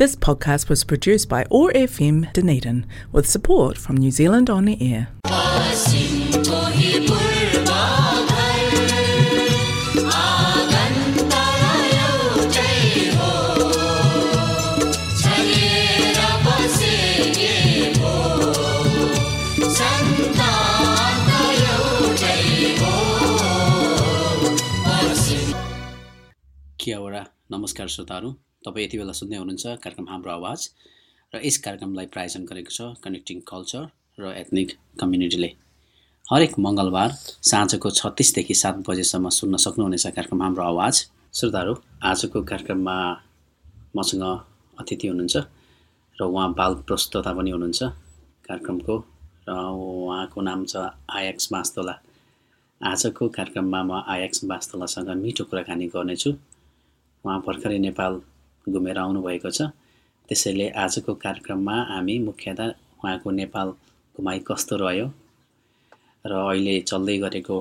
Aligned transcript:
This 0.00 0.15
podcast 0.15 0.69
was 0.69 0.85
produced 0.85 1.27
by 1.27 1.45
OAR 1.51 1.69
FM 1.73 2.31
Dunedin 2.31 2.85
with 3.11 3.29
support 3.29 3.77
from 3.77 3.97
New 3.97 4.09
Zealand 4.09 4.49
On 4.49 4.63
the 4.63 4.77
Air. 4.81 5.09
कियावरा 26.79 27.23
नमस्कार 27.51 27.87
श्रोताहरू 27.95 28.29
तपाईँ 28.63 28.85
यति 28.85 28.97
बेला 28.97 29.13
सुन्दै 29.17 29.37
हुनुहुन्छ 29.37 29.65
कार्यक्रम 29.83 30.07
हाम्रो 30.09 30.31
आवाज 30.31 30.59
र 31.33 31.39
यस 31.45 31.57
कार्यक्रमलाई 31.65 32.05
प्रायोजन 32.13 32.43
गरेको 32.49 32.71
छ 32.77 32.79
कनेक्टिङ 33.03 33.37
कल्चर 33.51 33.83
र 34.19 34.33
एथनिक 34.41 34.69
कम्युनिटीले 35.01 35.49
हरेक 36.31 36.53
मङ्गलबार 36.65 37.09
साँझको 37.49 37.89
छत्तिसदेखि 37.99 38.55
सात 38.61 38.75
बजेसम्म 38.89 39.29
सुन्न 39.39 39.55
सक्नुहुनेछ 39.65 40.05
कार्यक्रम 40.17 40.41
हाम्रो 40.43 40.63
आवाज। 40.63 40.95
श्रोताहरू 41.33 41.73
आजको 42.11 42.43
कार्यक्रममा 42.51 42.95
मसँग 43.97 44.23
अतिथि 44.77 45.07
हुनुहुन्छ 45.07 45.37
र 46.17 46.21
उहाँ 46.23 46.47
बाल 46.59 46.73
प्रस्तोता 46.87 47.31
पनि 47.33 47.51
हुनुहुन्छ 47.51 47.81
कार्यक्रमको 48.47 48.95
र 49.47 49.51
उहाँको 49.51 50.41
नाम 50.49 50.65
छ 50.71 50.89
आयक्स 51.17 51.51
मास्तोला 51.53 51.95
आजको 52.81 53.27
कार्यक्रममा 53.37 53.81
म 53.83 54.03
आयक्स 54.13 54.43
मास्तोलासँग 54.51 55.09
मिठो 55.23 55.43
कुराकानी 55.49 55.87
गर्नेछु। 55.95 56.31
उहाँ 57.25 57.39
भर्खरै 57.47 57.79
नेपाल 57.87 58.21
घुमेर 58.67 58.97
आउनुभएको 58.99 59.49
छ। 59.49 59.61
त्यसैले 60.29 60.67
आजको 60.69 61.13
कार्यक्रममा 61.23 61.75
हामी 61.91 62.15
मुख्यतः 62.19 62.67
उहाँको 63.01 63.31
नेपाल 63.31 63.67
घुमाइ 64.15 64.39
कस्तो 64.47 64.75
रह्यो 64.77 65.07
र 66.25 66.31
अहिले 66.31 66.79
चल्दै 66.89 67.17
गरेको 67.17 67.57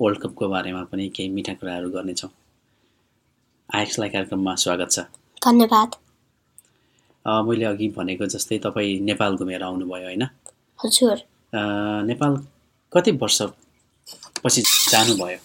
वर्ल्ड 0.00 0.18
कपको 0.22 0.48
बारेमा 0.48 0.82
पनि 0.90 1.08
केही 1.14 1.28
मिठा 1.28 1.54
कुराहरू 1.60 1.88
गर्नेछौँ। 1.90 2.30
आएक्सलाई 3.68 4.08
कार्यक्रममा 4.08 4.54
स्वागत 4.64 4.90
छ। 4.90 4.98
धन्यवाद। 5.44 5.90
मैले 7.46 7.64
अघि 7.64 7.88
भनेको 7.96 8.26
जस्तै 8.26 8.58
तपाईँ 8.64 9.00
नेपाल 9.04 9.36
घुमेर 9.36 9.62
आउनुभयो 9.62 10.04
होइन? 10.04 10.24
हजुर। 10.78 11.16
नेपाल 12.08 12.32
कति 12.92 13.10
वर्षपछि 13.22 14.62
जानुभयो? 14.62 15.38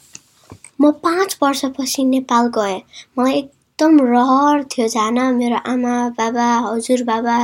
म 0.82 0.92
पाँच 1.04 1.38
वर्षपछि 1.44 2.04
नेपाल 2.06 2.48
गएँ। 2.58 2.80
मलाई 3.20 3.42
एकदम 3.84 4.00
रहर 4.08 4.62
थियो 4.64 4.88
जान 4.88 5.18
मेरो 5.36 5.58
आमा 5.68 5.94
बाबा 6.16 6.46
हजुरबाबा 6.66 7.36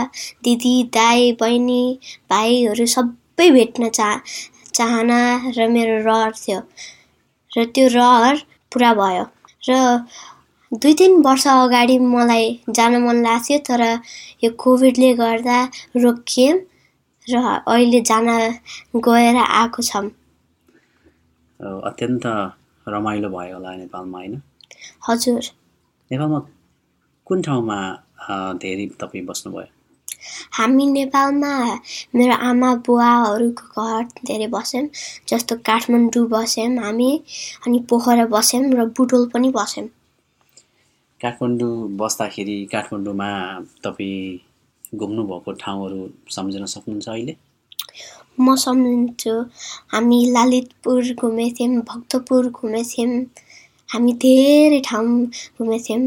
दिदी 0.44 0.72
दाई 0.94 1.32
बहिनी 1.36 1.82
भाइहरू 2.30 2.86
सबै 2.88 3.48
भेट्न 3.52 3.90
चाह 3.90 4.38
चाहना 4.72 5.17
र 5.50 5.67
मेरो 5.67 5.98
रहर 6.06 6.32
थियो। 6.38 6.60
र 7.52 7.66
त्यो 7.76 7.88
रहर 7.90 8.40
पुरा 8.72 8.94
भयो। 8.94 9.26
र 9.64 9.80
दुई 10.72 10.94
तिन 10.94 11.20
वर्ष 11.22 11.48
अगाडि 11.50 12.00
मलाई 12.08 12.48
जान 12.72 12.95
मन 13.04 13.22
लाग्थ्यो 13.23 13.60
तर 13.67 13.84
यो 14.44 14.52
कोभिडले 14.58 15.14
गर्दा 15.16 15.60
रोकिएँ 15.98 16.58
र 17.28 17.44
अहिले 17.67 18.02
जान 18.08 18.36
गएर 19.04 19.44
आएको 19.44 19.82
छौँ 19.84 20.08
अत्यन्त 21.86 22.26
रमाइलो 22.88 23.30
भयो 23.30 23.56
होला 23.56 23.76
नेपालमा 23.78 24.17
होइन? 24.17 24.42
हजुर। 25.04 25.59
नेपालमा 26.12 26.40
कुन 27.28 27.42
ठाउँमा 27.46 27.78
धेरै 28.62 28.86
तपाईँ 29.02 29.26
बस्नुभयो? 29.26 29.66
हामी 30.58 30.86
नेपालमा 30.92 31.52
मेरो 32.18 32.36
आमा 32.50 32.70
बुवाहरूको 32.86 33.66
घर 33.78 34.04
धेरै 34.28 34.48
बस्यौँ 34.56 34.86
जस्तो 35.30 35.56
काठमाडौँ 35.70 36.26
बस्यौँ 36.34 36.72
हामी 36.84 37.10
अनि 37.66 37.78
पोखरा 37.89 38.26
बस्यौँ 38.36 38.64
र 38.80 38.86
बुटोल 38.98 39.23
पनि 39.33 39.50
बस्यौँ। 39.60 39.88
काठमाडौँ 41.22 41.73
बस्दाखेरि 42.02 42.58
काठमाडौँमा 42.73 43.30
तपाईँ 43.86 44.98
घुम्नुभएको 44.98 45.52
ठाउँहरू 45.62 46.00
सम्झन 46.36 46.66
सक्नुहुन्छ 46.73 47.08
अहिले? 47.10 47.33
म 48.39 48.56
सम्झन्छु 48.66 49.33
हामी 49.94 50.20
ललितपुर 50.36 51.04
घुमेको 51.22 51.56
थियौँ 51.58 51.82
भक्तपुर 51.89 52.44
घुमेको 52.50 52.89
थियौँ 52.92 53.14
हामी 53.89 54.14
धेरै 54.23 54.80
ठाउँ 54.88 55.14
घुमेको 55.60 55.83
थियौँ 55.86 56.02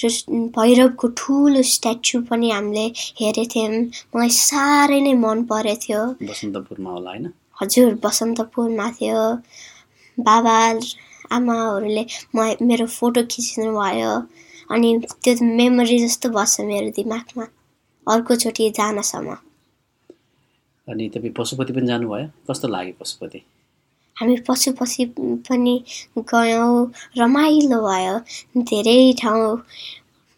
र 0.00 0.08
भैरवको 0.56 1.06
ठुलो 1.18 1.62
स्ट्याचु 1.74 2.20
पनि 2.28 2.50
हामीले 2.50 2.84
हेरेको 3.20 3.50
थियौँ। 3.54 3.76
मलाई 4.14 4.32
साह्रै 4.38 5.00
नै 5.06 5.14
मन 5.24 5.38
परेको 5.50 5.80
थियो। 5.84 6.00
बसन्तपुरमा 6.28 6.90
होला 6.90 7.10
होइन? 7.10 7.26
हजुर 7.60 7.94
बसन्तपुरमा 8.04 8.86
थियो। 8.98 9.22
बाबा 10.18 10.56
आमाहरूले 11.32 12.04
म 12.36 12.38
मेरो 12.68 12.86
फोटो 12.98 13.22
खिच्नु 13.32 13.72
भयो 13.80 14.12
अनि 14.70 14.88
त्यो 15.24 15.32
मेमोरी 15.58 15.98
जस्तो 16.04 16.28
बस्छ 16.36 16.60
मेरो 16.68 16.88
दिमागमा 16.98 17.46
अर्कोचोटि 18.06 18.70
जानसम्म 18.78 19.36
अनि 20.88 21.08
तपाईँ 21.14 21.32
पशुपति 21.38 21.72
पनि 21.72 21.86
जानुभयो? 21.86 22.26
कस्तो 22.50 22.68
लाग्यो 22.68 22.94
पशुपति? 23.00 23.40
हामी 24.16 24.36
पशुपति 24.48 25.04
पनि 25.48 25.74
गयौँ 26.18 26.90
रमाइलो 27.18 27.80
भयो। 27.86 28.18
धेरै 28.70 29.12
ठाउँ 29.22 29.56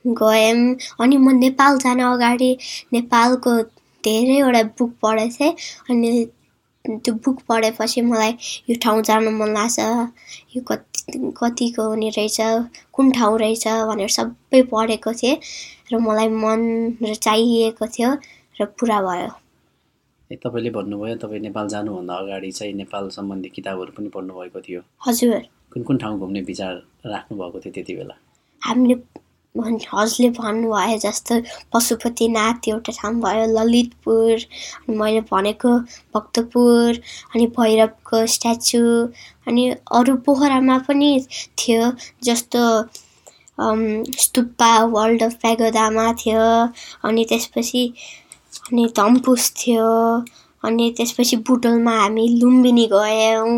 गयौँ। 0.04 0.74
अनि 1.00 1.16
म 1.16 1.30
नेपाल 1.38 1.78
जान 1.84 2.00
अगाडि 2.12 2.50
नेपालको 2.92 3.60
धेरैवटा 4.04 4.62
बुक 4.78 4.90
पढेको 5.02 5.34
थिएँ 5.38 5.54
अनि 5.90 6.10
त्यो 6.84 7.14
बुक 7.24 7.40
पढेपछि 7.48 8.00
मलाई 8.02 8.32
यो 8.70 8.74
ठाउँ 8.82 9.02
जानु 9.02 9.30
मन 9.38 9.54
लाग्छ। 9.54 9.78
यो 10.56 10.62
कति 10.68 11.32
कतिको 11.38 11.82
हुने 11.88 12.08
रहेछ 12.16 12.36
कुन 12.92 13.10
ठाउँ 13.12 13.38
रहेछ 13.38 13.66
भनेर 13.90 14.08
सबै 14.18 14.62
पढेको 14.72 15.12
थिएँ। 15.12 15.36
र 15.92 15.98
मलाई 16.00 16.28
मन 16.28 16.60
र 17.02 17.14
चाहिएको 17.14 17.86
थियो 17.96 18.10
र 18.60 18.64
पुरा 18.78 19.00
भयो। 19.02 19.43
तपाईँले 20.32 20.70
भन्नुभयो 20.70 21.16
तपाईँ 21.22 21.40
नेपाल 21.40 21.68
जानुभन्दा 21.68 22.14
अगाडि 22.14 22.50
चाहिँ 22.52 22.72
नेपाल 22.74 23.08
सम्बन्धी 23.16 23.48
किताबहरू 23.56 23.92
पनि 23.96 24.08
पढ्नुभएको 24.08 24.60
थियो। 24.60 24.80
हजुर। 25.06 25.38
कुन 25.72 25.82
कुन 25.82 25.98
ठाउँ 25.98 26.18
घुम्ने 26.18 26.40
विचार 26.42 26.74
राख्नुभएको 27.06 27.60
थियो 27.60 27.72
त्यति 27.74 27.94
बेला? 27.94 28.14
हामीले 28.62 28.96
हजुरले 29.54 30.30
भन्नुभयो 30.34 30.98
जस्तो 30.98 31.34
पशुपतिनाथ 31.72 32.68
एउटा 32.68 32.92
ठाउँ 32.98 33.20
भयो 33.20 33.46
ललितपुर 33.52 34.32
अनि 34.32 34.96
मैले 34.96 35.20
भनेको 35.30 35.70
भक्तपुर 36.14 37.00
अनि 37.34 37.46
भैरवको 37.54 38.26
स्ट्याचु 38.34 38.82
अनि 39.46 39.70
अरू 39.92 40.16
पोखरामा 40.26 40.78
पनि 40.88 41.10
थियो 41.58 41.92
जस्तो 42.24 42.62
स्तुप्पा 44.24 44.72
वर्ल्ड 44.94 45.22
अफ 45.22 45.34
पेगोदामा 45.42 46.12
थियो 46.18 46.42
अनि 47.06 47.24
त्यसपछि 47.28 47.82
अनि 48.68 48.84
धम्पुस 48.96 49.50
थियो 49.58 49.88
अनि 50.64 50.84
त्यसपछि 50.96 51.36
बुटोलमा 51.46 51.94
हामी 52.00 52.24
लुम्बिनी 52.40 52.86
गयौँ 52.92 53.50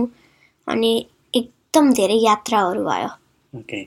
अनि 0.67 0.93
एकदम 1.35 1.93
धेरै 1.93 2.19
यात्राहरू 2.23 2.83
भयो। 2.85 3.11
ओके। 3.53 3.81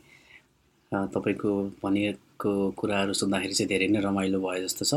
तपाईँको 0.92 1.50
भनेको 1.84 2.52
कुराहरू 2.80 3.14
सुन्दाखेरि 3.14 3.54
चाहिँ 3.54 3.70
धेरै 3.70 3.88
नै 3.94 4.00
रमाइलो 4.02 4.40
भयो 4.40 4.64
जस्तो 4.66 4.86
छ। 4.86 4.94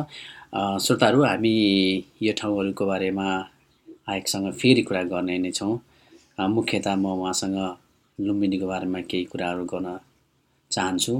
श्रोताहरू 0.84 1.22
हामी 1.24 1.54
यो 2.22 2.32
ठाउँहरूको 2.38 2.84
बारेमा 2.86 3.26
आएकसँग 4.08 4.46
फेरि 4.60 4.82
कुरा 4.88 5.02
गर्ने 5.12 5.38
नै 5.38 5.50
छौँ। 5.50 5.74
मुख्यतः 6.38 6.94
म 6.96 7.06
उहाँसँग 7.18 7.58
लुम्बिनीको 8.18 8.66
बारेमा 8.66 9.00
केही 9.10 9.24
कुराहरू 9.32 9.64
गर्न 9.72 9.98
चाहन्छु। 10.70 11.14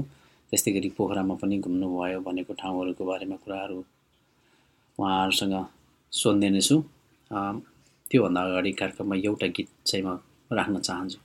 त्यस्तै 0.49 0.71
गरी 0.71 0.89
पोखरामा 0.97 1.35
पनि 1.41 1.57
घुम्नुभयो 1.59 2.19
भनेको 2.23 2.53
ठाउँहरूको 2.61 3.03
बारेमा 3.05 3.35
कुराहरू 3.43 3.77
उहाँहरूसँग 4.99 5.55
सोध्ने 6.11 6.49
नै 6.49 6.61
छु। 6.61 6.75
त्योभन्दा 8.09 8.41
अगाडि 8.41 8.71
कार्यक्रममा 8.79 9.15
एउटा 9.25 9.47
गीत 9.55 9.69
चाहिँ 9.87 10.05
म 10.05 10.09
राख्न 10.51 10.79
चाहन्छु। 10.79 11.19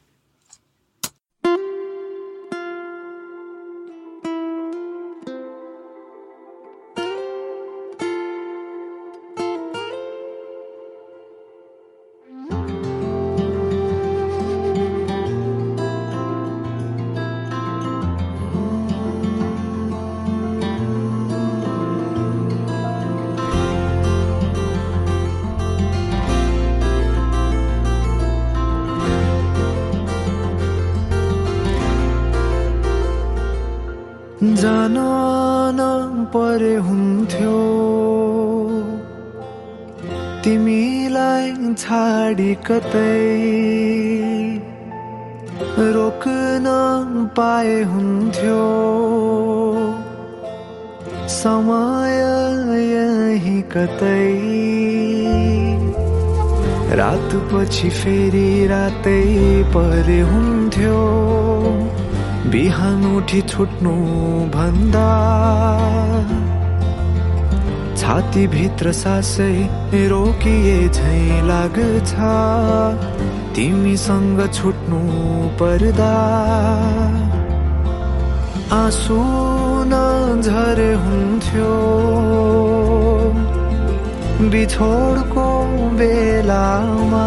परे 36.32 36.74
हुन्थ्यो। 36.74 37.58
तिमीलाई 40.44 41.74
छाडी 41.74 42.54
कतै 42.54 43.18
रोक्न 45.94 46.66
पाए 47.36 47.82
हुन्थ्यो। 47.82 48.62
समय 51.26 52.14
यही 52.92 53.62
कतै। 53.62 54.28
रात 56.96 57.30
पछि 57.52 57.90
फेरि 57.90 58.66
रातै 58.66 59.22
परे 59.74 60.20
हुन्थ्यो। 60.20 60.98
बिहान 62.46 63.04
उठी 63.16 63.40
छुट्नु 63.50 63.94
भन्दा 64.54 65.08
छातीभित्र 68.00 68.92
सासै 68.98 69.54
रोकिए 70.12 70.78
झै 70.88 71.20
लाग्छ। 71.48 72.12
तिमीसँग 73.54 74.40
छुट्नु 74.54 75.00
पर्दा 75.60 76.14
आँसु 78.78 79.18
झरे 80.48 80.92
हुन्थ्यो। 81.02 81.74
बिछोडको 84.50 85.46
बेलामा 85.98 87.26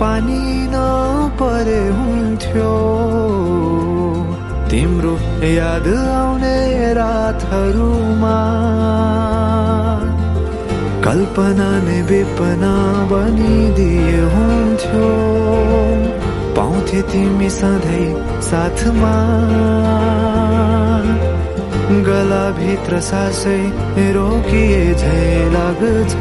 पानी 0.00 0.44
नपरे 0.72 1.80
हुन्थ्यो। 1.96 2.74
तिम्रो 4.70 5.14
याद 5.46 5.86
आउने 5.94 6.58
रातहरूमा 6.98 8.36
कल्पना 11.04 11.68
नै 11.86 11.98
बेपना 12.10 12.72
बनिदिए 13.10 14.20
हुन्थ्यो। 14.34 15.10
पाउँथे 16.56 17.02
तिमी 17.12 17.50
सधैँ 17.50 18.08
साथमा। 18.48 19.14
गलाभित्र 22.08 23.00
सासै 23.10 23.60
रोकिए 24.16 24.84
झै 24.94 25.26
लाग्छ। 25.54 26.14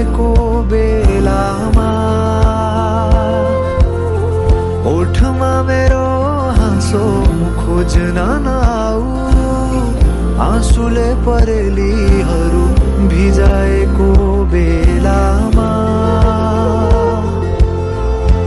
निदाएको 0.00 0.28
बेलामा 0.64 1.88
ओठमा 4.88 5.52
मेरो 5.68 6.06
हाँसो 6.56 7.04
खोज्न 7.60 8.18
नआऊ। 8.44 9.04
आँसुले 10.40 11.08
परेलीहरू 11.28 12.64
भिजाएको 13.12 14.10
बेलामा 14.52 15.68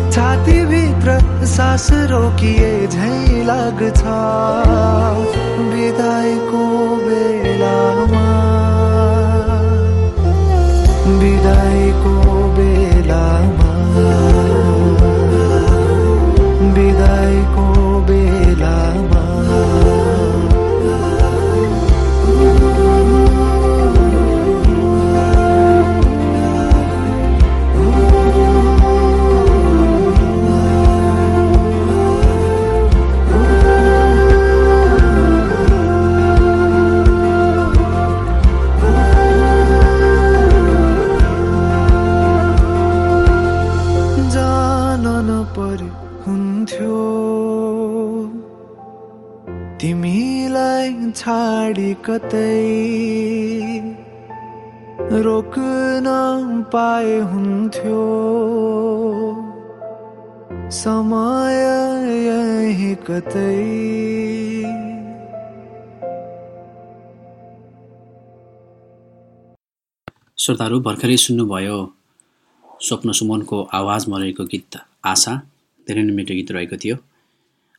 छातीभित्र 0.10 1.20
सास 1.54 1.90
रोकिए 2.12 2.74
झै 2.88 3.44
लाग्छ। 3.46 4.02
बिदाईको 5.70 6.73
कतै 52.24 53.84
रोक्न 55.24 56.08
पाए 56.74 57.16
हुन्थ्यो 57.32 58.04
समय 60.72 61.58
यही 62.28 62.92
कतै 63.08 63.56
श्रोताहरू 70.38 70.80
भर्खरै 70.80 71.18
सुन्नुभयो 71.18 71.78
स्वप्न 72.88 73.12
सुमनको 73.20 73.58
आवाजमा 73.74 74.18
रहेको 74.24 74.44
गीत 74.54 74.74
आशा। 75.12 75.34
धेरै 75.88 76.02
नै 76.08 76.14
मिठो 76.16 76.34
गीत 76.40 76.50
रहेको 76.56 76.78
थियो। 76.84 76.96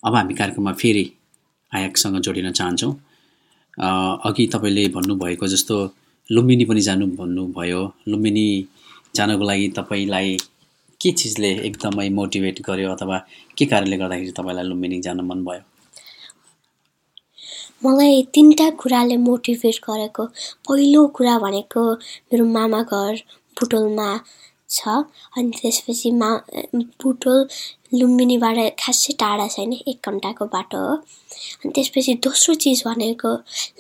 अब 0.07 0.13
हामी 0.17 0.35
कार्यक्रममा 0.41 0.73
फेरि 0.81 1.05
आयकसँग 1.73 2.17
जोडिन 2.25 2.49
चाहन्छौँ। 2.61 2.93
अघि 3.81 4.47
तपाईँले 4.55 4.89
भन्नुभएको 4.89 5.47
जस्तो 5.47 5.77
लुम्बिनी 6.31 6.65
पनि 6.65 6.81
जानु 6.81 7.07
भन्नुभयो। 7.17 7.81
लुम्बिनी 8.09 8.47
जानको 9.15 9.45
लागि 9.45 9.69
तपाईँलाई 9.77 10.37
के 11.01 11.11
चिजले 11.11 11.51
एकदमै 11.67 12.09
मोटिभेट 12.09 12.61
गर्यो 12.67 12.91
अथवा 12.91 13.19
के 13.59 13.65
कारणले 13.67 13.97
गर्दाखेरि 13.97 14.33
तपाईँलाई 14.39 14.65
लुम्बिनी 14.65 15.01
जान 15.01 15.21
मन 15.21 15.45
भयो? 15.45 15.61
मलाई 17.85 18.23
तिनवटा 18.35 18.71
कुराले 18.81 19.17
मोटिभेट 19.17 19.77
गरेको 19.89 20.25
पहिलो 20.69 21.07
कुरा 21.07 21.39
भनेको 21.39 21.83
मेरो 21.93 22.45
मामा 22.47 22.83
घर 22.83 23.15
बुटोलमा 23.61 24.09
छ। 24.75 24.89
अनि 25.39 25.51
त्यसपछि 25.61 26.11
मा 26.21 26.31
बुटोल 27.03 27.47
लुम्बिनीबाट 27.95 28.59
खासै 28.81 29.13
टाढा 29.21 29.47
छैन 29.55 29.73
एक 29.73 30.09
घन्टाको 30.09 30.45
बाटो 30.55 30.79
हो। 30.87 30.95
अनि 30.95 31.71
त्यसपछि 31.75 32.15
दोस्रो 32.27 32.55
चिज 32.63 32.83
भनेको 32.87 33.31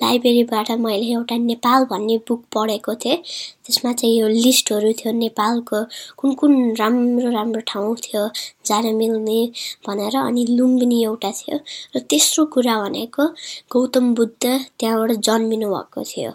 लाइब्रेरीबाट 0.03 0.71
मैले 0.85 1.07
एउटा 1.13 1.37
नेपाल 1.51 1.85
भन्ने 1.91 2.17
बुक 2.29 2.43
पढेको 2.55 2.95
थिएँ। 3.05 3.17
त्यसमा 3.65 3.93
चाहिँ 3.93 4.15
यो 4.19 4.29
लिस्टहरू 4.29 4.93
थियो 5.01 5.13
नेपालको 5.19 5.83
कुन 6.19 6.35
कुन 6.41 6.53
राम्रो 6.79 7.31
राम्रो 7.39 7.61
ठाउँ 7.73 7.97
थियो 8.07 8.23
जान 8.67 8.95
मिल्ने 8.95 9.41
भनेर। 9.89 10.17
अनि 10.17 10.47
लुम्बिनी 10.51 11.03
एउटा 11.05 11.31
थियो। 11.41 11.59
र 11.97 12.01
तेस्रो 12.11 12.45
कुरा 12.55 12.75
भनेको 12.83 13.27
गौतम 13.73 14.15
बुद्ध 14.15 14.43
त्यहाँबाट 14.79 15.11
जन्मिनु 15.27 15.69
भएको 15.75 16.03
थियो। 16.13 16.33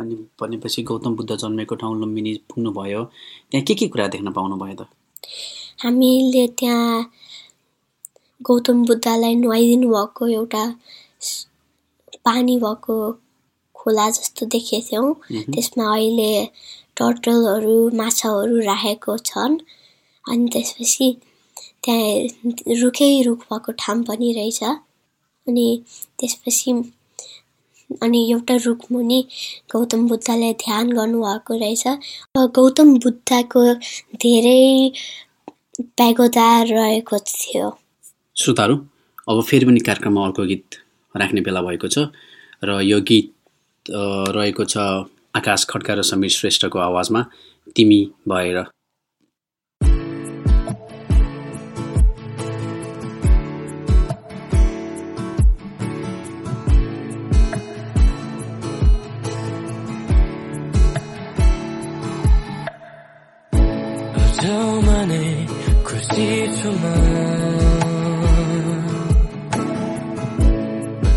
अनि 0.00 0.14
भनेपछि 0.40 0.82
गौतम 0.90 1.16
बुद्ध 1.16 1.36
जन्मेको 1.36 1.74
ठाउँ 1.80 1.98
लुम्बिनी 2.00 2.34
पुग्नुभयो। 2.50 3.04
त्यहाँ 3.50 3.64
के 3.66 3.74
के 3.74 3.86
कुरा 3.92 4.06
देख्न 4.14 4.32
पाउनुभयो 4.32 4.74
त? 4.80 4.86
हामीले 5.82 6.46
त्यहाँ 6.58 7.10
गौतम 8.48 8.84
बुद्धलाई 8.86 9.34
नुहाइदिनु 9.44 9.88
भएको 9.94 10.26
एउटा 10.38 10.64
पानी 12.24 12.56
भएको 12.64 12.96
खोला 13.76 14.08
जस्तो 14.10 14.46
देखेथ्यौँ 14.54 15.08
त्यसमा 15.54 15.84
अहिले 15.94 16.32
टर्टलहरू 17.00 17.76
माछाहरू 17.96 18.56
राखेको 18.66 19.16
छन्। 19.28 19.58
अनि 20.24 20.48
त्यसपछि 20.52 21.06
त्यहाँ 21.84 22.76
रुखै 22.82 23.10
रुख 23.26 23.40
भएको 23.52 23.72
ठाउँ 23.82 24.02
पनि 24.08 24.32
रहेछ। 24.32 24.62
अनि 25.48 25.66
त्यसपछि 26.18 26.72
अनि 28.02 28.20
एउटा 28.30 28.54
रुखमुनि 28.64 29.20
गौतम 29.72 30.06
बुद्धले 30.08 30.52
ध्यान 30.64 30.92
गर्नुभएको 30.92 31.54
रहेछ। 31.60 31.84
गौतम 32.56 32.94
बुद्धको 32.98 33.64
धेरै 34.22 34.92
प्यागोदार 35.80 36.66
रहेको 36.68 37.18
थियो। 37.18 37.70
श्रोताहरू 38.36 38.76
अब 39.28 39.42
फेरि 39.42 39.64
पनि 39.66 39.80
कार्यक्रममा 39.86 40.26
अर्को 40.26 40.44
गीत 40.46 40.76
राख्ने 41.14 41.40
बेला 41.40 41.60
भएको 41.62 41.88
छ 41.88 42.10
र 42.64 42.80
यो 42.82 43.00
गीत 43.08 43.32
रहेको 43.86 44.64
छ 44.64 44.76
आकाश 45.36 45.64
खड्का 45.70 45.94
र 45.94 46.02
समीर 46.02 46.30
श्रेष्ठको 46.30 46.78
आवाजमा 46.78 47.20
तिमी 47.76 48.00
भएर। 48.28 48.58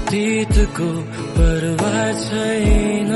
अतीतको 0.04 0.90
परवाह 1.36 1.98
छैन। 2.20 3.12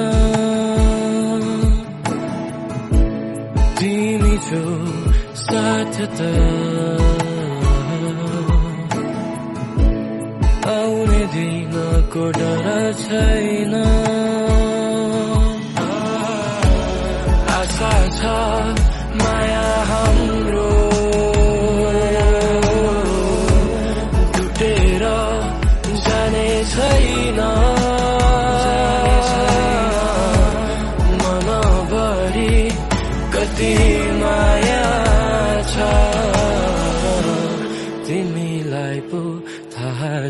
तिमी 3.80 4.36
जो 4.48 4.64
साथ 5.42 5.96
त 6.18 6.20
आउने 10.68 11.24
दिनको 11.36 12.24
डर 12.40 12.94
छैन। 13.04 13.67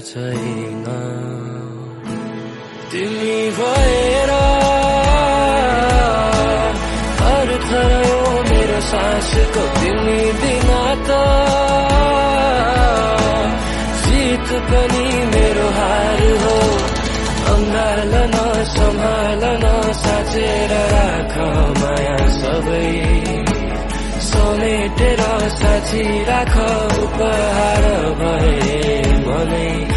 छैन। 0.08 0.86
तिमी 2.92 3.40
भएर 3.58 4.32
अर्थ 7.32 7.72
मेरो 8.50 8.80
सासको 8.90 9.64
तिमी 9.80 10.22
बिना 10.42 10.84
त 11.08 11.18
जित 14.06 14.50
पनि 14.70 15.08
मेरो 15.34 15.68
हार 15.80 16.24
हो। 16.44 16.56
अङ्गाल 17.56 18.14
न 18.36 18.48
सम्हाल 18.76 19.44
न 19.64 19.76
साँचेर 20.04 20.74
राख 20.94 21.36
माया 21.82 22.18
सबै। 22.40 22.88
समेटेर 24.30 25.22
साँची 25.60 26.04
राख 26.32 26.56
उपहार 27.04 27.86
भए 28.22 28.82
मनै। 29.28 29.97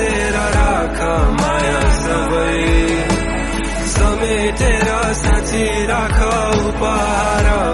साँचेर 0.00 0.36
राख 0.54 1.00
माया 1.40 1.80
सबै 1.96 2.60
समेटेर 3.94 4.88
साँची 5.20 5.64
राख 5.86 6.18
उपहार। 6.68 7.69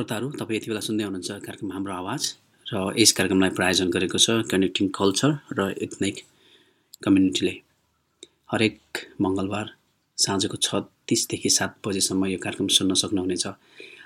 श्रोताहरू 0.00 0.28
तपाईँ 0.40 0.56
यति 0.56 0.70
बेला 0.70 0.80
सुन्दै 0.80 1.04
हुनुहुन्छ 1.04 1.30
कार्यक्रम 1.44 1.70
हाम्रो 1.72 1.92
आवाज 1.92 2.22
र 2.66 2.76
यस 2.96 3.10
कार्यक्रमलाई 3.12 3.50
प्रायोजन 3.58 3.88
गरेको 3.92 4.18
छ 4.24 4.28
कनेक्टिङ 4.48 4.86
कल्चर 4.96 5.30
र 5.58 5.60
एथनिक 5.84 6.16
कम्युनिटीले 7.04 7.52
हरेक 8.52 8.80
मङ्गलबार 9.24 9.66
साँझको 10.18 10.56
छ 10.56 10.68
तिसदेखि 11.08 11.50
सात 11.56 11.76
बजेसम्म 11.84 12.22
यो 12.32 12.38
कार्यक्रम 12.40 12.68
सुन्न 12.76 12.96
सक्नुहुनेछ 13.02 13.44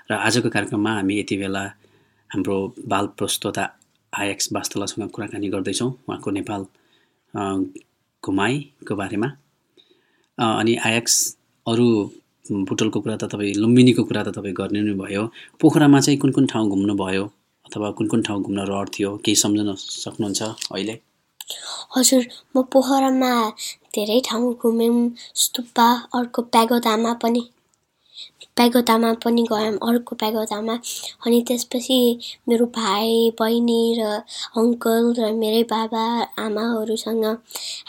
र 0.09 0.11
आजको 0.19 0.49
कार्यक्रममा 0.55 0.91
हामी 0.97 1.19
यति 1.19 1.35
बेला 1.37 1.63
हाम्रो 2.29 2.57
बाल 2.91 3.05
प्रस्तोता 3.15 3.63
आयक्स 4.13 4.51
वास्तलासँग 4.53 5.09
कुराकानी 5.15 5.47
गर्दैछौँ। 5.55 5.91
उहाँको 6.07 6.29
नेपाल 6.39 6.61
घुमाइको 8.23 8.95
बारेमा। 9.01 9.29
अनि 10.37 10.75
आयक्स 10.89 11.15
अरू 11.65 11.87
बुटलको 12.51 12.99
कुरा 12.99 13.15
त 13.15 13.23
तपाईँ 13.33 13.53
लुम्बिनीको 13.57 14.03
कुरा 14.03 14.23
त 14.23 14.29
तपाईँ 14.37 14.53
गर्ने 14.53 14.81
नै 14.81 14.93
भयो। 14.93 15.23
पोखरामा 15.61 15.99
चाहिँ 15.99 16.19
कुन 16.19 16.31
कुन 16.31 16.45
ठाउँ 16.45 16.69
घुम्नुभयो 16.69 17.23
अथवा 17.65 17.89
कुन 17.97 18.07
कुन 18.07 18.21
ठाउँ 18.21 18.41
घुम्न 18.43 18.59
रहर 18.69 18.87
थियो? 18.93 19.09
केही 19.25 19.35
सम्झन 19.35 19.73
सक्नुहुन्छ 19.75 20.41
अहिले? 20.71 20.95
हजुर 21.97 22.23
म 22.55 22.61
पोखरामा 22.73 23.31
धेरै 23.95 24.19
ठाउँ 24.29 24.53
घुम्यौँ 24.61 25.09
स्तुपा 25.43 25.87
अर्को 26.13 26.41
प्यागोदामा 26.53 27.13
पनि। 27.23 27.43
प्यागोदामा 28.57 29.11
पनि 29.23 29.43
गयौँ 29.51 29.77
अर्को 29.89 30.15
प्यागोदामा। 30.21 30.75
अनि 31.25 31.41
त्यसपछि 31.47 31.99
मेरो 32.49 32.65
भाइ 32.77 33.11
बहिनी 33.39 33.81
र 33.99 34.01
अङ्कल 34.61 35.13
र 35.19 35.31
मेरै 35.41 35.63
बाबा 35.73 36.05
आमाहरूसँग 36.45 37.25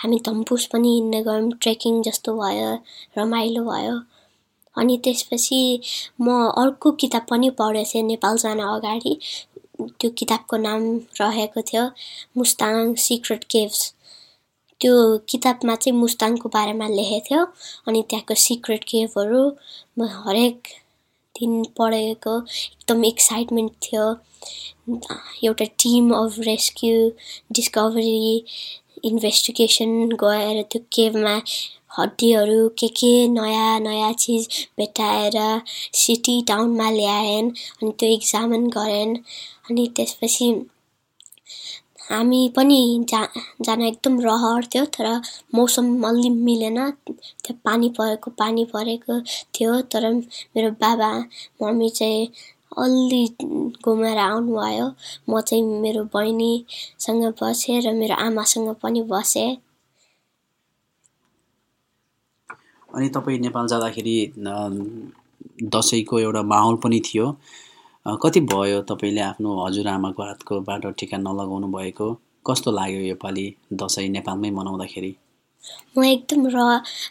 हामी 0.03 0.19
धम्पुस 0.27 0.67
पनि 0.73 0.91
हिँड्न 0.97 1.23
गयौँ। 1.29 1.51
ट्रेकिङ 1.63 2.03
जस्तो 2.09 2.37
भयो 2.43 2.71
रमाइलो 3.19 3.65
भयो। 3.71 3.97
अनि 4.79 4.97
त्यसपछि 5.05 5.61
म 6.21 6.39
अर्को 6.63 6.91
किताब 7.03 7.27
पनि 7.31 7.51
पढेको 7.61 7.91
थिएँ 7.93 8.05
नेपाल 8.05 8.37
जान 8.45 8.61
अगाडि। 8.69 9.19
त्यो 10.01 10.11
किताबको 10.19 10.57
नाम 10.57 10.83
रहेको 11.21 11.61
थियो 11.71 11.85
मुस्ताङ 12.39 12.95
सिक्रेट 13.07 13.45
केभ्स। 13.51 13.93
त्यो 14.81 14.95
किताबमा 15.31 15.75
चाहिँ 15.83 15.99
मुस्ताङको 15.99 16.49
बारेमा 16.55 16.87
लेखेको 16.89 17.25
थियो 17.29 17.43
अनि 17.89 18.03
त्यहाँको 18.11 18.35
सिक्रेट 18.47 18.85
केभहरू 18.93 19.43
म 19.99 20.09
हरेक 20.25 20.69
दिन 21.35 21.53
पढेको। 21.79 22.35
एकदम 22.41 23.05
एक्साइटमेन्ट 23.05 23.73
थियो। 23.85 24.05
एउटा 25.45 25.65
team 25.83 26.11
of 26.15 26.39
rescue 26.49 27.11
discovery 27.59 28.45
investigation 29.05 29.91
गएर 30.23 30.63
त्यो 30.73 30.81
केभमा 30.93 31.35
हड्डीहरू 31.99 32.69
के 32.79 32.89
के 33.01 33.13
नयाँ 33.29 33.79
नयाँ 33.81 34.13
चिज 34.23 34.49
भेटाएर 34.79 35.37
सिटी 36.03 36.41
टाउनमा 36.49 36.89
ल्याएन् 36.91 37.51
अनि 37.51 37.93
त्यो 37.99 38.09
इक्जामिन 38.17 38.69
गरेन्। 38.77 39.17
अनि 39.71 39.87
त्यसपछि 39.97 40.49
हामी 42.11 42.49
पनि 42.57 42.81
जा 43.11 43.21
जान 43.67 43.83
एकदम 43.83 44.19
रहर 44.21 44.65
थियो 44.75 44.85
तर 44.97 45.07
मौसम 45.55 45.87
अलि 46.09 46.31
मिलेन। 46.31 46.79
त्यो 47.45 47.55
पानी 47.65 47.89
परेको 47.99 48.31
पानी 48.39 48.65
परेको 48.75 49.21
थियो 49.55 49.81
तर 49.93 50.13
मेरो 50.13 50.71
बाबा 50.83 51.11
मम्मी 51.63 51.91
चाहिँ 51.99 52.29
अलि 52.79 53.25
घुमेर 53.85 54.19
आउनुभयो। 54.19 54.87
म 55.31 55.41
चाहिँ 55.41 55.63
मेरो 55.83 56.05
बहिनीसँग 56.15 57.25
बसेँ 57.43 57.81
र 57.87 57.93
मेरो 58.01 58.15
आमासँग 58.27 58.75
पनि 58.83 59.03
बसेँ। 59.13 59.51
अनि 62.97 63.09
तपाईँ 63.17 63.39
नेपाल 63.41 63.67
जाँदाखेरि 63.69 64.17
दसैँको 65.75 66.19
एउटा 66.21 66.43
माहौल 66.53 66.77
पनि 66.85 67.01
थियो। 67.07 67.27
कति 68.23 68.41
भयो 68.53 68.81
तपाईँले 68.89 69.21
आफ्नो 69.21 69.51
हजुरआमाको 69.67 70.23
हातको 70.23 70.61
बाटो 70.69 70.91
टिका 70.99 71.19
नलगाउनु 71.19 71.69
भएको? 71.77 72.07
कस्तो 72.47 72.71
लाग्यो 72.73 73.01
योपालि 73.01 73.47
दसैँ 73.83 74.09
नेपालमै 74.17 74.51
मनाउँदाखेरि? 74.59 75.13
म 75.99 76.05
एकदम 76.05 76.47
र 76.55 76.57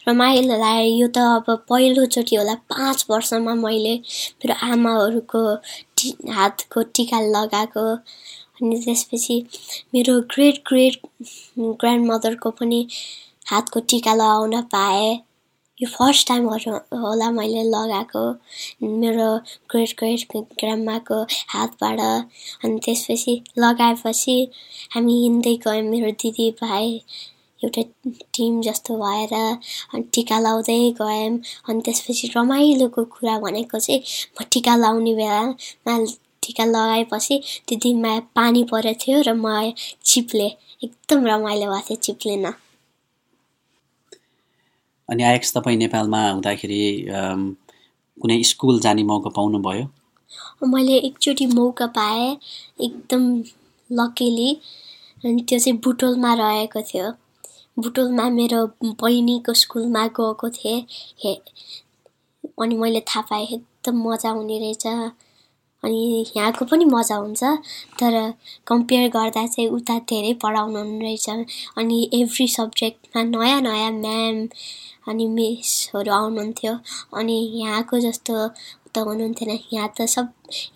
रमाइलो 0.08 0.58
लाग्यो 0.58 0.96
यो 1.02 1.08
त 1.16 1.18
अब 1.38 1.48
पहिलोचोटि 1.70 2.36
होला 2.36 2.56
पाँच 2.72 3.06
वर्षमा 3.10 3.54
मैले 3.66 3.94
मेरो 4.40 4.56
आमाहरूको 4.72 5.42
टि 5.98 6.14
हातको 6.38 6.82
टिका 6.96 7.20
लगाएको। 7.36 7.86
अनि 8.56 8.76
त्यसपछि 8.86 9.36
मेरो 9.94 10.20
ग्रेट 10.34 10.64
ग्रेट 10.70 10.96
ग्रान्ड 11.60 12.12
मदरको 12.12 12.50
पनि 12.60 12.80
हातको 13.52 13.80
टिका 13.90 14.14
लगाउन 14.16 14.62
पाएँ। 14.74 15.14
यो 15.82 15.88
फर्स्ट 15.92 16.28
टाइम 16.28 16.48
होला 16.48 17.30
मैले 17.32 17.64
लगाएको 17.70 18.20
मेरो 19.00 19.26
ग्रेट 19.72 19.96
ग्रेट 20.00 20.54
ग्राम्माको 20.60 21.22
हातबाट। 21.54 22.00
अनि 22.00 22.80
त्यसपछि 22.86 23.34
लगाएपछि 23.60 24.36
हामी 24.96 25.20
हिँड्दै 25.24 25.56
गयौँ 25.68 25.82
मेरो 25.90 26.12
दिदी 26.22 26.50
भाइ 26.62 26.94
एउटा 27.64 27.82
टिम 28.36 28.62
जस्तो 28.62 28.98
भएर। 29.04 29.34
अनि 29.36 30.04
टिका 30.14 30.40
लाउँदै 30.40 30.80
गयौँ। 31.02 31.38
अनि 31.70 31.82
त्यसपछि 31.86 32.32
रमाइलोको 32.38 33.04
कुरा 33.16 33.38
भनेको 33.40 33.80
चाहिँ 33.80 34.02
म 34.42 34.46
टिका 34.54 34.76
लाउने 34.76 35.14
बेलामा 35.16 35.98
टिका 36.44 36.66
लगाएपछि 36.66 37.42
त्यो 37.68 37.78
दिनमा 37.84 38.20
पानी 38.36 38.64
परेको 38.72 39.00
थियो 39.06 39.22
र 39.28 39.34
म 39.44 39.74
चिप्लेँ 40.06 40.52
एकदम 40.84 41.26
रमाइलो 41.28 41.72
भएको 41.72 41.86
थियो 41.90 42.02
चिप्लिन। 42.08 42.54
अनि 45.10 45.24
आएक्स 45.24 45.54
तपाईँ 45.54 45.78
नेपालमा 45.78 46.22
हुँदाखेरि 46.30 46.82
कुनै 48.22 48.42
स्कुल 48.50 48.80
जाने 48.80 49.04
मौका 49.04 49.30
पाउनुभयो? 49.36 49.86
मैले 50.68 50.96
एकचोटि 51.08 51.46
मौका 51.48 51.88
पाएँ 51.98 52.38
एकदम 52.82 53.24
लकिली 53.90 54.50
अनि 55.26 55.42
त्यो 55.50 55.60
चाहिँ 55.60 55.78
बुटोलमा 55.84 56.34
रहेको 56.34 56.82
थियो। 56.90 57.12
बुटोलमा 57.84 58.30
मेरो 58.30 58.66
बहिनीको 59.02 59.54
स्कुलमा 59.62 60.06
गएको 60.20 60.50
थिएँ। 60.58 60.82
हे 61.24 61.34
अनि 62.62 62.76
मैले 62.78 63.00
थाहा 63.10 63.22
पाएँ 63.30 63.48
एकदम 63.48 64.02
मजा 64.10 64.30
हुने 64.30 64.60
रहेछ। 64.60 64.86
अनि 65.84 66.26
यहाँको 66.38 66.66
पनि 66.66 66.86
मजा 66.86 67.16
हुन्छ 67.16 67.44
तर 68.00 68.34
कम्पेयर 68.68 69.10
गर्दा 69.16 69.46
चाहिँ 69.48 69.70
उता 69.70 69.98
धेरै 70.10 70.34
पढाउनु 70.44 70.84
रहेछ। 71.02 71.30
अनि 71.78 72.10
एभ्री 72.14 72.48
सब्जेक्टमा 72.48 73.24
नयाँ 73.24 73.62
नयाँ 73.62 73.92
म्याम 73.92 74.48
अनि 75.08 75.26
मिसहरू 75.38 76.12
आउनुहुन्थ्यो 76.12 76.74
अनि 77.20 77.38
यहाँको 77.62 78.00
जस्तो 78.08 78.36
त 78.96 78.98
हुनुहुन्थेन 79.08 79.50
यहाँ 79.74 79.90
त 79.98 80.06
सब 80.08 80.28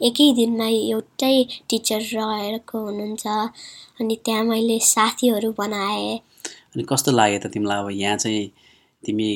एकै 0.08 0.32
दिनमा 0.40 0.68
एउटै 0.68 1.36
टिचर 1.70 2.02
रहेको 2.14 2.78
हुनुहुन्छ 2.86 3.28
अनि 4.00 4.16
त्यहाँ 4.26 4.44
मैले 4.46 4.80
साथीहरू 4.86 5.52
बनाएँ 5.60 6.18
अनि 6.76 6.84
कस्तो 6.90 7.12
लाग्यो 7.12 7.40
त 7.40 7.48
तिमीलाई? 7.54 7.80
अब 7.80 7.90
यहाँ 7.92 8.18
चाहिँ 8.18 8.44
तिमी 9.04 9.28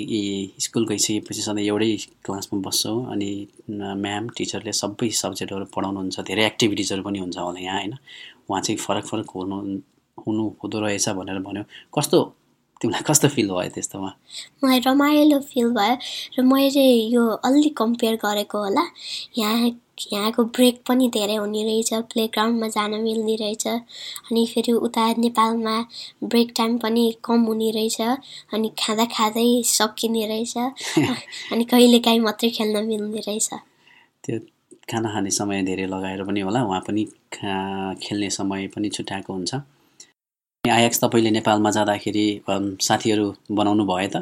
स्कुल 0.60 0.86
गइसकेपछि 0.88 1.42
सधैँ 1.42 1.64
एउटै 1.66 1.90
क्लासमा 2.26 2.60
बस्छौ 2.68 2.94
अनि 3.14 3.30
म्याम 4.04 4.28
टिचरले 4.38 4.72
सबै 4.82 5.10
सब्जेक्टहरू 5.24 5.66
पढाउनुहुन्छ 5.76 6.20
धेरै 6.30 6.46
एक्टिभिटिजहरू 6.46 7.04
पनि 7.04 7.20
हुन्छ 7.20 7.38
होला 7.38 7.60
यहाँ 7.60 7.80
होइन? 7.80 7.94
उहाँ 8.50 8.62
चाहिँ 8.62 8.78
फरक 8.86 9.06
फरक 9.12 9.30
हुनु 9.36 9.58
हुनु 10.18 10.44
हुँदो 10.64 10.80
रहेछ 10.84 11.10
भनेर 11.20 11.40
भन्यो। 11.48 11.64
कस्तो 11.98 12.20
तिमीलाई 12.84 13.04
कस्तो 13.08 13.28
फिल 13.36 13.50
भयो 13.50 13.70
त्यस्तोमा 13.76 14.12
मलाई 14.64 14.80
रमाइलो 14.88 15.40
फिल 15.52 15.70
भयो 15.80 15.96
र 16.38 16.44
मैले 16.52 16.86
यो 17.16 17.24
अलि 17.48 17.70
कम्पेयर 17.80 18.16
गरेको 18.26 18.58
होला। 18.66 18.84
यहाँ 19.38 19.72
यहाँको 20.12 20.44
ब्रेक 20.58 20.82
पनि 20.88 21.08
धेरै 21.14 21.36
हुने 21.36 21.64
रहेछ 21.64 21.94
प्लेग्राउन्डमा 22.14 22.68
जान 22.76 22.92
मिल्ने 23.02 23.36
रहेछ 23.42 23.66
अनि 23.68 24.46
फेरि 24.54 24.72
उता 24.88 25.04
नेपालमा 25.18 25.76
ब्रेक 26.24 26.54
टाइम 26.58 26.78
पनि 26.78 27.04
कम 27.26 27.42
हुने 27.50 27.70
रहेछ 27.72 28.02
अनि 28.54 28.72
खाँदा 28.80 29.06
खाँदै 29.16 29.46
सकिने 29.72 30.26
रहेछ 30.28 30.58
अनि 31.54 31.64
कहिलेकाहीँ 31.72 32.20
मात्रै 32.20 32.50
खेल्न 32.50 32.84
मिल्ने 32.88 33.22
रहेछ। 33.28 33.50
त्यो 34.24 34.40
खाना 34.90 35.14
खाने 35.14 35.30
समय 35.30 35.62
धेरै 35.64 35.86
लगाएर 35.86 36.24
पनि 36.24 36.42
होला 36.42 36.64
उहाँ 36.64 36.82
पनि 36.90 37.06
खेल्ने 38.04 38.30
समय 38.40 38.68
पनि 38.76 38.90
छुट्याएको 38.90 39.34
हुन्छ। 39.34 39.54
आयाक्स 40.64 41.00
तपाईँले 41.00 41.32
नेपालमा 41.32 41.70
जाँदाखेरि 41.76 42.26
साथीहरू 42.82 43.26
बनाउनु 43.52 43.84
भयो 43.86 44.08
त? 44.10 44.16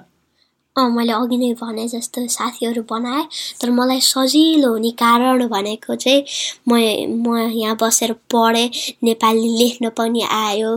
अँ 0.76 0.90
मैले 0.90 1.14
अघि 1.14 1.38
नै 1.38 1.54
भने 1.54 1.88
जस्तो 1.88 2.26
साथीहरू 2.36 2.82
बनाएँ 2.90 3.26
तर 3.62 3.70
मलाई 3.70 4.00
सजिलो 4.02 4.72
हुने 4.74 4.92
कारण 4.98 5.46
भनेको 5.48 5.96
चाहिँ 5.96 6.26
म 6.66 6.74
म 7.22 7.38
यहाँ 7.54 7.76
बसेर 7.82 8.14
पढेँ 8.34 8.70
नेपाली 9.04 9.50
लेख्न 9.60 9.90
पनि 9.94 10.22
आयो 10.26 10.72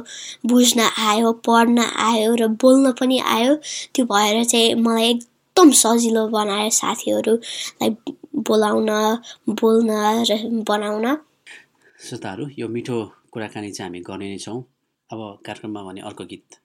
बुझ्न 0.44 0.80
आयो 1.08 1.32
पढ्न 1.48 1.78
आयो 2.08 2.34
र 2.36 2.48
बोल्न 2.60 2.92
पनि 3.00 3.18
आयो। 3.24 3.54
त्यो 3.94 4.04
भएर 4.12 4.44
चाहिँ 4.44 4.74
मलाई 4.84 5.08
एकदम 5.10 5.70
सजिलो 5.80 6.26
बनायो 6.28 6.70
साथीहरूलाई 6.80 7.90
बोलाउन 8.36 8.90
बोल्न 9.48 9.90
र 10.28 10.38
बनाउन। 10.68 11.06
श्रोताहरू 12.04 12.48
यो 12.58 12.68
मिठो 12.68 13.02
कुराकानी 13.32 13.70
चाहिँ 13.72 13.88
हामी 13.88 14.00
गर्ने 14.04 14.28
नै 14.28 14.38
छौँ। 14.38 14.60
अब 15.14 15.20
कार्यक्रममा 15.46 15.82
भने 15.82 16.00
अर्को 16.10 16.24
गीत। 16.24 16.60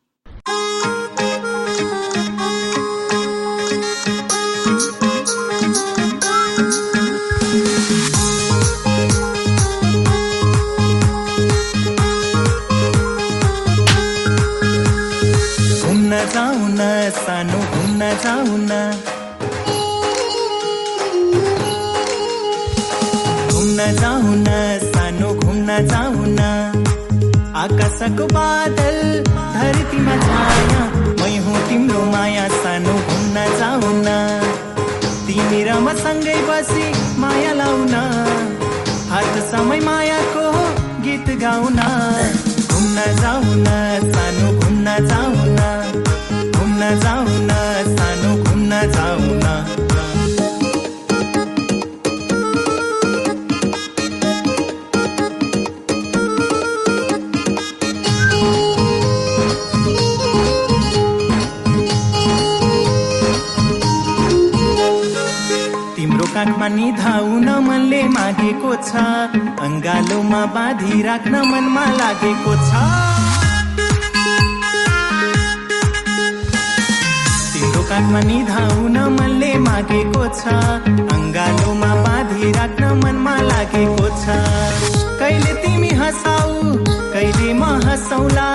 जाऊ 16.34 16.68
न 16.78 16.86
सानो 17.16 17.60
घुम्न 17.74 18.08
जाऊ 18.24 18.56
घुम्न 23.52 23.80
जाऊ 24.02 24.34
आकाशको 27.62 28.26
बादल 28.36 28.98
धरतीमा 29.28 30.16
छाया। 30.26 30.84
मै 31.20 31.32
हुँ 31.46 31.58
तिम्रो 31.70 32.02
माया 32.12 32.46
सानो 32.56 32.94
घुम्न 33.08 33.38
जाउँ 33.60 33.92
न 34.06 34.10
तिमी 35.28 35.60
र 35.68 35.70
म 35.86 35.88
बसी 36.50 36.86
माया 37.22 37.52
लाउन। 37.60 37.96
हात 39.12 39.36
समय 39.52 39.80
मायाको 39.88 40.46
गीत 41.04 41.28
गाउन। 41.44 41.80
घुम्न 42.72 42.98
जाउन 43.22 43.68
सानो 44.14 44.48
घुम्न 44.60 44.88
जाउन 45.12 45.60
घुम्न 46.56 46.82
जाउन 47.04 47.52
सानो 47.98 48.32
घुम्न 48.44 48.82
जाउन 48.96 49.44
काखमा 66.70 66.78
निधाउन 66.78 67.50
मनले 67.66 68.02
मागेको 68.14 68.72
छ। 68.86 68.94
अङ्गालोमा 69.66 70.42
बाँधी 70.54 71.02
राख्न 71.02 71.34
मनमा 71.50 71.86
लागेको 71.98 72.54
छ। 72.70 72.72
तिम्रो 77.54 77.82
काखमा 77.90 78.22
निधाउन 78.30 78.98
मनले 79.18 79.52
मागेको 79.66 80.24
छ। 80.38 80.44
अङ्गालोमा 81.16 81.92
बाँधी 82.06 82.52
राख्न 82.58 82.84
मनमा 83.02 83.36
लागेको 83.50 84.08
छ। 84.22 84.26
कहिले 85.20 85.54
तिमी 85.62 85.92
हँसाउ 86.02 86.54
कहिले 87.14 87.50
म 87.54 87.64
हँसौला। 87.86 88.50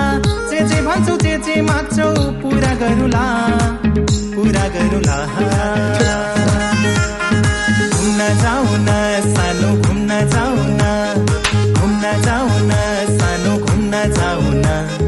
जे 0.49 0.59
जे 0.71 0.79
भन्छौ 0.87 1.15
जे 1.25 1.35
जे 1.45 1.55
माग्छौ 1.67 2.09
पुरा 2.39 2.73
गरुला 2.79 3.25
पुरा 4.35 4.65
गरुला। 4.75 5.17
घुम्न 8.15 8.27
जाउन 8.41 8.87
सानो 9.35 9.69
घुम्न 9.83 10.19
जाउन 10.33 10.79
घुम्न 11.79 12.03
जाउन 12.25 12.71
सानो 13.19 13.57
घुम्न 13.65 14.03
जाउन। 14.15 14.63
इन्द्रेणीको 14.63 15.04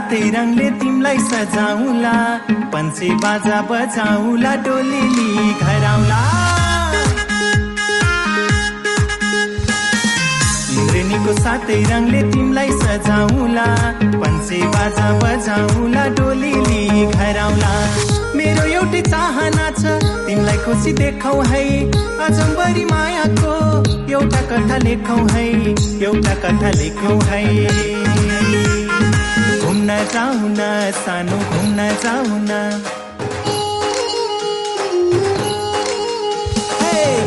साथै 0.00 0.26
रङले 0.34 0.66
तिमीलाई 0.80 1.18
सजाउला 1.30 2.12
पन्छे 2.72 3.08
बाजा 3.22 3.58
बजाउला 3.70 4.52
डोली 4.64 5.00
लिई 5.16 5.44
घर 5.64 5.84
आउला 5.88 6.20
इन्द्रेणीको 10.76 11.32
साथै 11.42 11.78
रङले 11.90 12.22
तिमीलाई 12.32 12.70
सजाउला 12.84 13.66
पन्छे 14.22 14.60
बाजा 14.76 15.08
बजाउला 15.22 16.04
डोली 16.20 16.54
लिई 16.68 17.06
घर 17.18 17.36
आउला 17.44 17.72
मेरो 18.40 18.64
एउटै 18.78 19.02
चाहना 19.12 19.66
छ 19.80 20.00
तिमीलाई 20.26 20.58
खुसी 20.64 20.92
देखाउ 21.02 21.42
है। 21.52 21.64
अजम्बरी 22.28 22.84
मायाको 22.92 23.54
एउटा 24.16 24.40
कथा 24.52 24.76
लेखौ 24.86 25.20
है 25.34 25.48
एउटा 26.08 26.34
कथा 26.46 26.70
लेखौ 26.80 27.18
है। 27.32 27.44
घुम्न 29.90 30.04
जाउन 30.14 30.60
सानो 30.94 31.36
घुम्न 31.50 31.86
जाउन। 32.02 32.50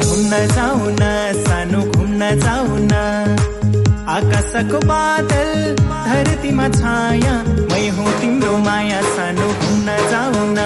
घुम्न 0.03 0.31
सानो 1.47 1.81
घुम्न 1.91 2.29
जाउन। 2.45 2.93
आकाशको 4.15 4.79
बादल 4.87 5.51
धरतीमा 6.07 6.67
छाया 6.79 7.35
मै 7.71 7.83
हुँ 7.97 8.15
तिम्रो 8.21 8.55
माया 8.63 9.01
सानो 9.11 9.47
घुम्न 9.59 9.99
जाउन। 10.11 10.57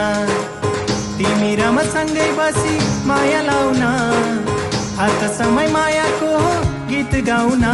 तिमी 1.17 1.51
र 1.57 1.73
सँगै 1.95 2.29
बसी 2.38 2.77
माया 3.10 3.41
लाउन। 3.49 3.83
हात 5.01 5.21
समय 5.41 5.67
मायाको 5.73 6.33
गीत 6.89 7.21
गाउन। 7.29 7.65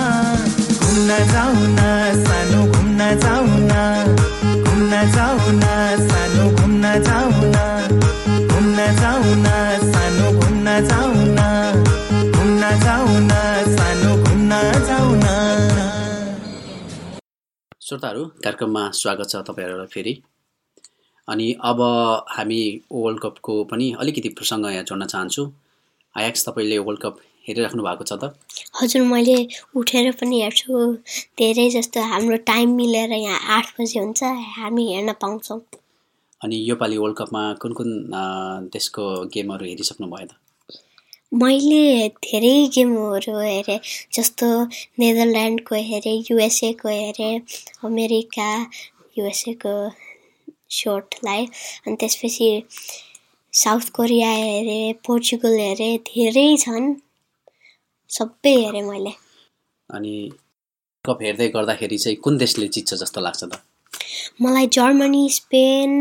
घुम्न 0.93 1.13
जाउन 1.27 1.77
सानो 2.25 2.59
घुम्न 2.71 3.05
जाउन। 3.21 3.71
घुम्न 4.63 4.97
जाउन 5.13 5.63
सानो 6.09 6.43
घुम्न 6.57 6.91
जाउन। 7.07 7.55
घुम्न 8.47 8.85
जाउन 8.99 9.47
सानो 9.93 10.27
घुम्न 10.41 10.67
जाउन। 10.89 11.39
घुम्न 12.35 12.69
जाउन 12.85 13.31
सानो 13.73 14.11
घुम्न 14.23 14.61
जाउन। 14.87 15.25
श्रोताहरू 17.81 18.25
कार्यक्रममा 18.45 18.83
स्वागत 18.93 19.29
छ 19.29 19.43
तपाईँहरूलाई 19.49 19.89
फेरि। 19.95 20.13
अनि 21.27 21.51
अब 21.63 21.81
हामी 22.37 22.63
वर्ल्ड 22.93 23.19
कपको 23.19 23.63
पनि 23.73 23.93
अलिकति 23.99 24.29
प्रसङ्ग 24.37 24.71
यहाँ 24.71 24.83
जोड्न 24.83 25.05
चाहन्छु। 25.05 25.51
आयाक्स 26.15 26.49
तपाईँले 26.49 26.77
वर्ल्ड 26.85 27.01
कप 27.01 27.15
हेरिराख्नु 27.47 27.83
भएको 27.83 28.03
छ 28.09 28.13
त? 28.21 28.23
हजुर 28.81 29.01
मैले 29.13 29.37
उठेर 29.75 30.11
पनि 30.19 30.41
हेर्छु। 30.41 30.73
धेरै 31.39 31.69
जस्तो 31.69 32.01
हाम्रो 32.11 32.37
टाइम 32.49 32.75
मिलेर 32.75 33.11
यहाँ 33.13 33.39
आठ 33.57 33.73
बजे 33.79 33.99
हुन्छ 33.99 34.23
हामी 34.57 34.85
हेर्न 34.93 35.11
पाउँछौँ। 35.21 35.59
अनि 36.41 36.55
योपालि 36.69 36.97
वर्ल्ड 36.97 37.17
कपमा 37.17 37.41
कुन 37.61 37.73
कुन 37.73 37.91
देशको 38.73 39.03
गेमहरू 39.33 39.65
हेरिसक्नु 39.65 40.07
भयो 40.15 40.27
त? 40.27 40.33
मैले 41.41 42.09
धेरै 42.23 42.55
गेमहरू 42.75 43.37
हेरेँ 43.39 43.79
जस्तो 44.13 44.47
नेदरल्यान्डको 45.03 45.75
हेरेँ 45.91 46.17
युएसएको 46.31 46.89
हेरेँ 46.89 47.35
अमेरिका 47.85 48.49
युएसएको 49.17 49.73
सोटलाई 50.79 51.45
अनि 51.85 51.95
त्यसपछि 51.99 52.51
साउथ 53.53 53.89
कोरिया 53.95 54.29
हेरेँ 54.29 54.93
पोर्चुगल 55.05 55.57
हेरेँ 55.59 55.97
धेरै 56.07 56.45
छन्। 56.65 56.93
सबै 58.15 58.55
हेरेँ 58.55 58.81
मैले। 58.89 59.13
अनि 59.89 60.15
कप 61.05 61.21
हेर्दै 61.23 61.47
गर्दाखेरि 61.55 61.97
चाहिँ 61.97 62.17
कुन 62.23 62.37
देशले 62.37 62.67
जित्छ 62.75 62.93
जस्तो 62.93 63.21
लाग्छ 63.21 63.43
त? 63.43 63.61
मलाई 64.41 64.67
जर्मनी 64.75 65.29
स्पेन 65.29 65.91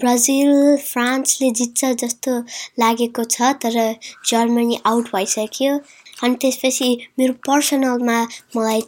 ब्राजिल 0.00 0.50
फ्रान्सले 0.84 1.50
जित्छ 1.58 1.84
जस्तो 2.02 2.32
लागेको 2.82 3.24
छ 3.24 3.52
तर 3.62 3.76
जर्मनी 4.30 4.78
आउट 4.86 5.08
भइसक्यो। 5.14 5.72
अनि 6.24 6.34
त्यसपछि 6.42 6.88
मेरो 7.18 7.32
पर्सनलमा 7.46 8.18
मलाई 8.56 8.82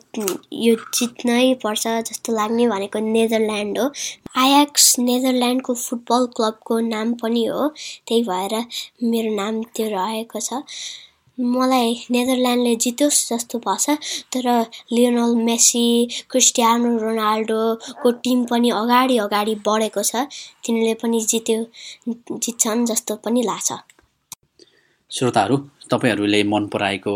यो 0.66 0.74
जित्नै 0.94 1.54
पर्छ 1.64 1.84
जस्तो 2.08 2.32
लाग्ने 2.36 2.66
भनेको 2.68 2.98
नेदरल्यान्ड 3.10 3.78
हो। 3.78 3.86
आयाक्स 4.44 4.86
नेदरल्यान्डको 4.98 5.74
फुटबल 5.74 6.26
क्लबको 6.36 6.80
नाम 6.88 7.14
पनि 7.22 7.44
हो 7.46 7.68
त्यही 7.68 8.22
भएर 8.30 8.54
मेरो 9.12 9.34
नाम 9.36 9.62
त्यो 9.76 9.88
रहेको 9.94 10.40
छ। 10.40 10.62
मलाई 11.40 11.94
नेदरल्यान्डले 12.10 12.74
जितोस् 12.84 13.18
जस्तो 13.28 13.58
पर्छ 13.64 13.90
तर 14.32 14.46
लियोनल 14.92 15.34
मेसी 15.44 15.84
क्रिस्टियानो 16.30 16.90
रोनाल्डोको 16.98 18.10
टिम 18.24 18.44
पनि 18.50 18.70
अगाडि 18.76 19.16
अगाडि 19.18 19.54
बढेको 19.66 20.02
छ 20.02 20.28
तिनीले 20.64 20.94
पनि 21.02 21.20
जित्यो 21.30 21.58
जित्छन् 22.44 22.84
जस्तो 22.86 23.16
पनि 23.24 23.42
लाग्छ। 23.42 23.72
श्रोताहरू 25.10 25.56
तपाईँहरूले 25.90 26.42
मन 26.44 26.66
पराएको 26.72 27.14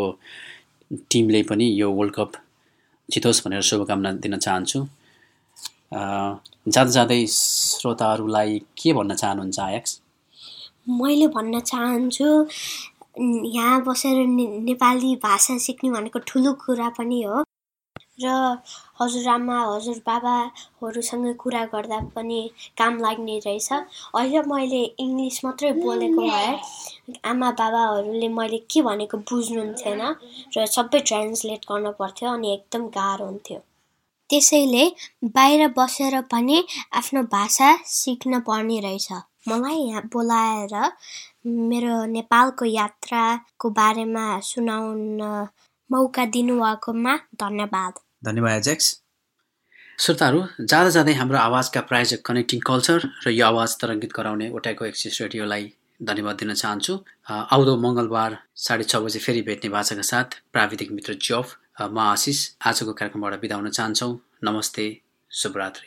टिमले 1.10 1.42
पनि 1.50 1.66
यो 1.80 1.90
वर्ल्ड 1.90 2.14
कप 2.14 2.32
जितोस् 3.08 3.42
भनेर 3.44 3.62
शुभकामना 3.62 4.12
दिन 4.24 4.36
चाहन्छु। 4.36 4.80
जाँदा 5.94 6.90
जाँदै 6.90 7.20
श्रोताहरूलाई 7.30 8.58
के 8.78 8.92
भन्न 8.92 9.14
चाहनुहुन्छ 9.14 9.58
आयाक्स? 9.60 10.00
मैले 10.88 11.26
भन्न 11.28 11.60
चाहन्छु 11.60 12.26
यहाँ 13.16 13.82
बसेर 13.84 14.26
ने 14.26 14.46
नेपाली 14.60 15.14
भाषा 15.22 15.56
सिक्ने 15.66 15.90
भनेको 15.90 16.18
ठुलो 16.26 16.52
कुरा 16.66 16.88
पनि 16.98 17.22
हो। 17.22 17.42
र 18.22 18.30
हजुरआमा 19.00 19.58
हजुरबाबाहरूसँग 19.66 21.34
कुरा 21.42 21.64
गर्दा 21.74 21.98
पनि 22.14 22.40
काम 22.78 22.98
लाग्ने 23.00 23.38
रहेछ। 23.46 23.72
अहिले 23.72 24.40
मैले 24.50 24.82
इङ्ग्लिस 25.04 25.44
मात्रै 25.44 25.72
बोलेको 25.82 26.22
भए 26.22 26.52
आमा 27.30 27.50
बाबाहरूले 27.60 28.28
मैले 28.38 28.58
के 28.70 28.82
भनेको 28.88 29.18
बुझ्नुहुन्थेन 29.30 30.02
र 30.56 30.66
सबै 30.76 31.00
ट्रान्सलेट 31.10 31.66
गर्नु 31.70 31.92
पर्थ्यो 32.00 32.30
अनि 32.30 32.52
एकदम 32.54 32.82
गाह्रो 32.98 33.26
हुन्थ्यो। 33.26 33.58
त्यसैले 34.30 34.84
बाहिर 35.34 35.68
बसेर 35.78 36.20
पनि 36.32 36.58
आफ्नो 36.98 37.22
भाषा 37.34 37.68
सिक्न 37.98 38.40
पर्ने 38.46 38.78
रहेछ। 38.80 39.08
मलाई 39.48 39.80
यहाँ 39.88 40.02
बोलाएर 40.12 40.74
मेरो 41.44 42.04
नेपालको 42.06 42.64
यात्राको 42.64 43.70
बारेमा 43.70 44.40
सुनाउन 44.40 45.20
मौका 45.90 46.24
दिनुभएकोमा 46.34 47.14
धन्यवाद। 47.40 47.92
धन्यवाद 48.24 48.62
जेक्स 48.62 48.86
श्रोताहरू 50.00 50.40
जाँदा 50.60 50.90
जाँदै 50.90 51.12
हाम्रो 51.14 51.38
आवाजका 51.38 51.80
प्रायोजक 51.90 52.20
कनेक्टिङ 52.26 52.60
कल्चर 52.66 52.98
र 53.26 53.30
यो 53.30 53.44
आवाज 53.46 53.76
तरङ्गित 53.80 54.12
गराउने 54.16 54.46
ओटाइको 54.56 54.84
एक्सिस 54.84 55.20
रेडियोलाई 55.20 55.64
धन्यवाद 56.00 56.36
दिन 56.36 56.54
चाहन्छु। 56.54 56.92
आउँदो 57.28 57.76
मङ्गलबार 57.84 58.30
साढे 58.64 58.84
छ 58.84 58.96
बजे 59.04 59.18
फेरि 59.20 59.42
भेट्ने 59.44 59.68
भाषाका 59.76 60.04
साथ 60.10 60.40
प्राविधिक 60.52 60.88
मित्र 60.96 61.12
जफ 61.20 61.46
म 61.92 61.98
आशिष। 62.08 62.38
आजको 62.66 62.92
कार्यक्रमबाट 62.98 63.40
बिदा 63.44 63.56
हुन 63.56 63.68
चाहन्छौँ। 63.70 64.12
नमस्ते 64.44 64.86
शुभरात्रि। 65.30 65.86